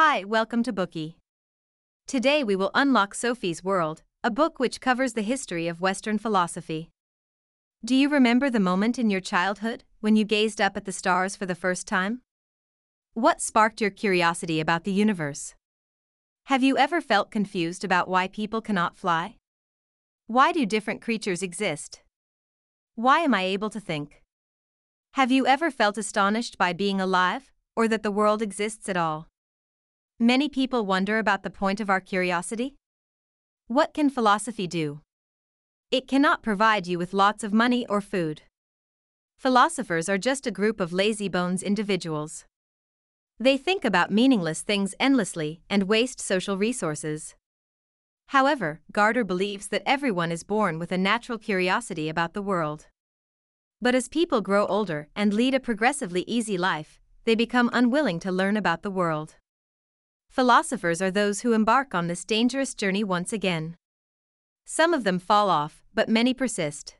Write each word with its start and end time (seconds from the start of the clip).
Hi, 0.00 0.22
welcome 0.22 0.62
to 0.62 0.72
Bookey. 0.72 1.16
Today 2.06 2.44
we 2.44 2.54
will 2.54 2.70
unlock 2.72 3.16
Sophie's 3.16 3.64
World, 3.64 4.04
a 4.22 4.30
book 4.30 4.60
which 4.60 4.80
covers 4.80 5.14
the 5.14 5.22
history 5.22 5.66
of 5.66 5.80
Western 5.80 6.18
philosophy. 6.18 6.90
Do 7.84 7.96
you 7.96 8.08
remember 8.08 8.48
the 8.48 8.60
moment 8.60 8.96
in 8.96 9.10
your 9.10 9.20
childhood 9.20 9.82
when 9.98 10.14
you 10.14 10.24
gazed 10.24 10.60
up 10.60 10.76
at 10.76 10.84
the 10.84 10.92
stars 10.92 11.34
for 11.34 11.46
the 11.46 11.56
first 11.56 11.88
time? 11.88 12.20
What 13.14 13.40
sparked 13.40 13.80
your 13.80 13.90
curiosity 13.90 14.60
about 14.60 14.84
the 14.84 14.92
universe? 14.92 15.56
Have 16.44 16.62
you 16.62 16.78
ever 16.78 17.00
felt 17.00 17.32
confused 17.32 17.82
about 17.82 18.06
why 18.06 18.28
people 18.28 18.60
cannot 18.60 18.96
fly? 18.96 19.34
Why 20.28 20.52
do 20.52 20.64
different 20.64 21.02
creatures 21.02 21.42
exist? 21.42 22.02
Why 22.94 23.18
am 23.22 23.34
I 23.34 23.42
able 23.42 23.70
to 23.70 23.80
think? 23.80 24.22
Have 25.14 25.32
you 25.32 25.44
ever 25.48 25.72
felt 25.72 25.98
astonished 25.98 26.56
by 26.56 26.72
being 26.72 27.00
alive, 27.00 27.50
or 27.74 27.88
that 27.88 28.04
the 28.04 28.12
world 28.12 28.42
exists 28.42 28.88
at 28.88 28.96
all? 28.96 29.26
Many 30.20 30.48
people 30.48 30.84
wonder 30.84 31.18
about 31.18 31.44
the 31.44 31.50
point 31.50 31.78
of 31.78 31.88
our 31.88 32.00
curiosity. 32.00 32.74
What 33.68 33.94
can 33.94 34.10
philosophy 34.10 34.66
do? 34.66 35.00
It 35.92 36.08
cannot 36.08 36.42
provide 36.42 36.88
you 36.88 36.98
with 36.98 37.14
lots 37.14 37.44
of 37.44 37.52
money 37.52 37.86
or 37.86 38.00
food. 38.00 38.42
Philosophers 39.36 40.08
are 40.08 40.18
just 40.18 40.44
a 40.44 40.50
group 40.50 40.80
of 40.80 40.92
lazy 40.92 41.28
bones 41.28 41.62
individuals. 41.62 42.46
They 43.38 43.56
think 43.56 43.84
about 43.84 44.10
meaningless 44.10 44.62
things 44.62 44.92
endlessly 44.98 45.60
and 45.70 45.84
waste 45.84 46.18
social 46.18 46.58
resources. 46.58 47.36
However, 48.26 48.80
Gaarder 48.92 49.24
believes 49.24 49.68
that 49.68 49.84
everyone 49.86 50.32
is 50.32 50.42
born 50.42 50.80
with 50.80 50.90
a 50.90 50.98
natural 50.98 51.38
curiosity 51.38 52.08
about 52.08 52.34
the 52.34 52.42
world. 52.42 52.86
But 53.80 53.94
as 53.94 54.08
people 54.08 54.40
grow 54.40 54.66
older 54.66 55.06
and 55.14 55.32
lead 55.32 55.54
a 55.54 55.60
progressively 55.60 56.24
easy 56.26 56.58
life, 56.58 56.98
they 57.22 57.36
become 57.36 57.70
unwilling 57.72 58.18
to 58.18 58.32
learn 58.32 58.56
about 58.56 58.82
the 58.82 58.90
world. 58.90 59.36
Philosophers 60.30 61.02
are 61.02 61.10
those 61.10 61.40
who 61.40 61.52
embark 61.52 61.94
on 61.94 62.06
this 62.06 62.24
dangerous 62.24 62.74
journey 62.74 63.02
once 63.02 63.32
again. 63.32 63.76
Some 64.64 64.92
of 64.92 65.04
them 65.04 65.18
fall 65.18 65.50
off, 65.50 65.82
but 65.94 66.08
many 66.08 66.34
persist. 66.34 66.96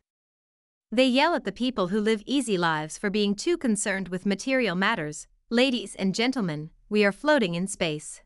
They 0.91 1.07
yell 1.07 1.35
at 1.35 1.45
the 1.45 1.53
people 1.53 1.89
who 1.89 2.01
live 2.01 2.23
easy 2.25 2.57
lives 2.57 2.97
for 2.97 3.11
being 3.11 3.35
too 3.35 3.59
concerned 3.59 4.09
with 4.09 4.25
material 4.25 4.75
matters. 4.75 5.27
Ladies 5.51 5.95
and 5.95 6.15
gentlemen, 6.15 6.71
we 6.89 7.05
are 7.05 7.13
floating 7.13 7.55
in 7.55 7.67
space. 7.67 8.23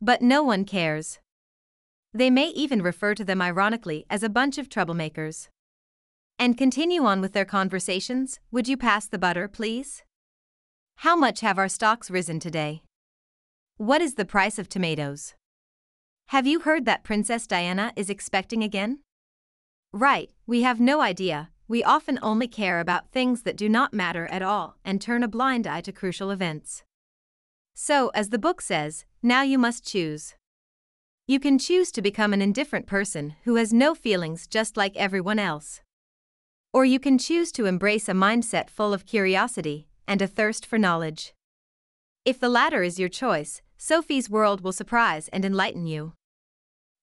But 0.00 0.22
no 0.22 0.42
one 0.42 0.64
cares. 0.64 1.18
They 2.14 2.30
may 2.30 2.48
even 2.48 2.80
refer 2.80 3.14
to 3.14 3.24
them 3.24 3.42
ironically 3.42 4.06
as 4.08 4.22
a 4.22 4.30
bunch 4.30 4.56
of 4.56 4.70
troublemakers. 4.70 5.48
And 6.38 6.56
continue 6.56 7.04
on 7.04 7.20
with 7.20 7.34
their 7.34 7.44
conversations. 7.44 8.40
Would 8.50 8.68
you 8.68 8.78
pass 8.78 9.06
the 9.06 9.18
butter, 9.18 9.48
please? 9.48 10.02
How 11.00 11.14
much 11.14 11.40
have 11.40 11.58
our 11.58 11.68
stocks 11.68 12.10
risen 12.10 12.40
today? 12.40 12.82
What 13.78 14.00
is 14.00 14.14
the 14.14 14.24
price 14.24 14.58
of 14.58 14.70
tomatoes? 14.70 15.34
Have 16.28 16.46
you 16.46 16.60
heard 16.60 16.86
that 16.86 17.04
Princess 17.04 17.46
Diana 17.46 17.92
is 17.94 18.08
expecting 18.08 18.62
again? 18.62 19.00
Right, 19.92 20.30
we 20.46 20.62
have 20.62 20.80
no 20.80 21.02
idea. 21.02 21.50
We 21.68 21.84
often 21.84 22.18
only 22.22 22.48
care 22.48 22.80
about 22.80 23.10
things 23.10 23.42
that 23.42 23.54
do 23.58 23.68
not 23.68 23.92
matter 23.92 24.26
at 24.28 24.40
all 24.40 24.76
and 24.82 24.98
turn 24.98 25.22
a 25.22 25.28
blind 25.28 25.66
eye 25.66 25.82
to 25.82 25.92
crucial 25.92 26.30
events. 26.30 26.84
So, 27.74 28.10
as 28.14 28.30
the 28.30 28.38
book 28.38 28.62
says, 28.62 29.04
now 29.22 29.42
you 29.42 29.58
must 29.58 29.86
choose. 29.86 30.36
You 31.26 31.38
can 31.38 31.58
choose 31.58 31.92
to 31.92 32.00
become 32.00 32.32
an 32.32 32.40
indifferent 32.40 32.86
person 32.86 33.34
who 33.44 33.56
has 33.56 33.74
no 33.74 33.94
feelings 33.94 34.46
just 34.46 34.78
like 34.78 34.96
everyone 34.96 35.38
else. 35.38 35.82
Or 36.72 36.86
you 36.86 36.98
can 36.98 37.18
choose 37.18 37.52
to 37.52 37.66
embrace 37.66 38.08
a 38.08 38.12
mindset 38.12 38.70
full 38.70 38.94
of 38.94 39.04
curiosity 39.04 39.86
and 40.08 40.22
a 40.22 40.26
thirst 40.26 40.64
for 40.64 40.78
knowledge. 40.78 41.34
If 42.24 42.40
the 42.40 42.48
latter 42.48 42.82
is 42.82 42.98
your 42.98 43.10
choice, 43.10 43.60
Sophie's 43.78 44.30
World 44.30 44.62
will 44.62 44.72
surprise 44.72 45.28
and 45.28 45.44
enlighten 45.44 45.86
you. 45.86 46.14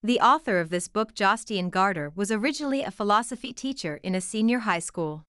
The 0.01 0.19
author 0.19 0.59
of 0.59 0.69
this 0.69 0.87
book, 0.87 1.13
Jostein 1.13 1.69
Gaarder, 1.69 2.11
was 2.15 2.31
originally 2.31 2.81
a 2.81 2.91
philosophy 2.91 3.53
teacher 3.53 3.99
in 4.03 4.15
a 4.15 4.21
senior 4.21 4.59
high 4.59 4.79
school. 4.79 5.23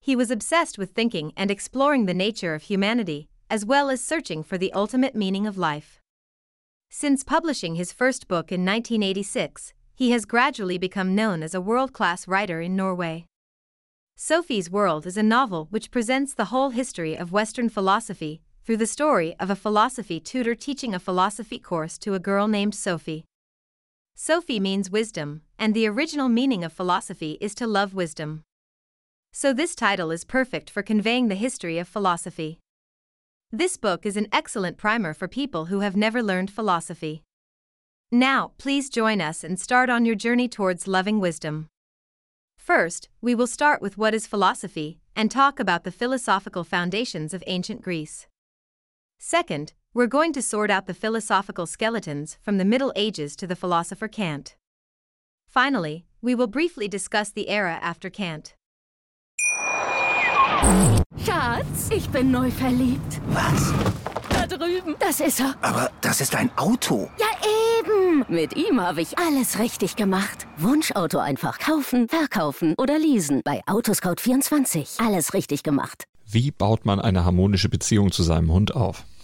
He 0.00 0.14
was 0.14 0.30
obsessed 0.30 0.78
with 0.78 0.92
thinking 0.92 1.32
and 1.36 1.50
exploring 1.50 2.06
the 2.06 2.14
nature 2.14 2.54
of 2.54 2.64
humanity, 2.64 3.28
as 3.48 3.64
well 3.64 3.90
as 3.90 4.02
searching 4.02 4.42
for 4.42 4.58
the 4.58 4.72
ultimate 4.72 5.16
meaning 5.16 5.46
of 5.46 5.58
life. 5.58 5.98
Since 6.88 7.24
publishing 7.24 7.74
his 7.74 7.92
first 7.92 8.28
book 8.28 8.52
in 8.52 8.64
1986, 8.64 9.72
he 9.94 10.10
has 10.12 10.24
gradually 10.24 10.78
become 10.78 11.14
known 11.14 11.42
as 11.42 11.54
a 11.54 11.60
world 11.60 11.92
class 11.92 12.28
writer 12.28 12.60
in 12.60 12.76
Norway. 12.76 13.26
Sophie's 14.16 14.70
World 14.70 15.06
is 15.06 15.16
a 15.16 15.22
novel 15.22 15.68
which 15.70 15.90
presents 15.90 16.34
the 16.34 16.46
whole 16.46 16.70
history 16.70 17.16
of 17.16 17.32
Western 17.32 17.68
philosophy 17.68 18.42
through 18.70 18.76
the 18.76 18.86
story 18.86 19.34
of 19.40 19.50
a 19.50 19.56
philosophy 19.56 20.20
tutor 20.20 20.54
teaching 20.54 20.94
a 20.94 21.00
philosophy 21.00 21.58
course 21.58 21.98
to 21.98 22.14
a 22.14 22.20
girl 22.20 22.46
named 22.46 22.72
Sophie. 22.72 23.24
Sophie 24.14 24.60
means 24.60 24.88
wisdom, 24.88 25.42
and 25.58 25.74
the 25.74 25.88
original 25.88 26.28
meaning 26.28 26.62
of 26.62 26.72
philosophy 26.72 27.36
is 27.40 27.52
to 27.52 27.66
love 27.66 27.94
wisdom. 27.94 28.44
So, 29.32 29.52
this 29.52 29.74
title 29.74 30.12
is 30.12 30.22
perfect 30.22 30.70
for 30.70 30.84
conveying 30.84 31.26
the 31.26 31.34
history 31.34 31.78
of 31.78 31.88
philosophy. 31.88 32.60
This 33.50 33.76
book 33.76 34.06
is 34.06 34.16
an 34.16 34.28
excellent 34.30 34.76
primer 34.76 35.14
for 35.14 35.26
people 35.26 35.64
who 35.64 35.80
have 35.80 35.96
never 35.96 36.22
learned 36.22 36.52
philosophy. 36.52 37.24
Now, 38.12 38.52
please 38.56 38.88
join 38.88 39.20
us 39.20 39.42
and 39.42 39.58
start 39.58 39.90
on 39.90 40.04
your 40.04 40.14
journey 40.14 40.46
towards 40.46 40.86
loving 40.86 41.18
wisdom. 41.18 41.66
First, 42.56 43.08
we 43.20 43.34
will 43.34 43.48
start 43.48 43.82
with 43.82 43.98
what 43.98 44.14
is 44.14 44.28
philosophy 44.28 45.00
and 45.16 45.28
talk 45.28 45.58
about 45.58 45.82
the 45.82 45.90
philosophical 45.90 46.62
foundations 46.62 47.34
of 47.34 47.42
ancient 47.48 47.82
Greece. 47.82 48.28
Second, 49.22 49.74
we're 49.92 50.06
going 50.06 50.32
to 50.32 50.40
sort 50.40 50.70
out 50.70 50.86
the 50.86 50.94
philosophical 50.94 51.66
skeletons 51.66 52.38
from 52.40 52.56
the 52.56 52.64
Middle 52.64 52.90
Ages 52.96 53.36
to 53.36 53.46
the 53.46 53.54
philosopher 53.54 54.08
Kant. 54.08 54.56
Finally, 55.46 56.06
we 56.22 56.34
will 56.34 56.46
briefly 56.46 56.88
discuss 56.88 57.28
the 57.30 57.50
era 57.50 57.78
after 57.82 58.08
Kant. 58.08 58.54
Schatz, 61.22 61.90
ich 61.90 62.08
bin 62.08 62.30
neu 62.32 62.50
verliebt. 62.50 63.20
Was? 63.26 63.74
Da 64.30 64.46
drüben. 64.46 64.96
Das 64.98 65.20
ist 65.20 65.40
er. 65.40 65.54
Aber 65.60 65.90
das 66.00 66.22
ist 66.22 66.34
ein 66.34 66.50
Auto. 66.56 67.10
Ja, 67.18 67.26
eben. 67.78 68.24
Mit 68.26 68.56
ihm 68.56 68.80
habe 68.80 69.02
ich 69.02 69.18
alles 69.18 69.58
richtig 69.58 69.96
gemacht. 69.96 70.46
Wunschauto 70.56 71.18
einfach 71.18 71.58
kaufen, 71.58 72.08
verkaufen 72.08 72.74
oder 72.78 72.98
leasen. 72.98 73.42
Bei 73.44 73.60
Autoscout24. 73.66 75.04
Alles 75.04 75.34
richtig 75.34 75.62
gemacht. 75.62 76.04
Wie 76.24 76.52
baut 76.52 76.86
man 76.86 77.00
eine 77.00 77.24
harmonische 77.26 77.68
Beziehung 77.68 78.12
zu 78.12 78.22
seinem 78.22 78.50
Hund 78.50 78.74
auf? 78.74 79.04